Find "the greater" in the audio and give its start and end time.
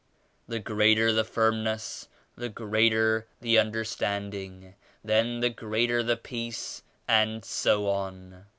0.47-1.11, 2.35-3.27, 5.41-6.01